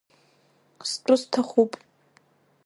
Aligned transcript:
Стәы 0.89 1.15
сҭахуп! 1.21 1.71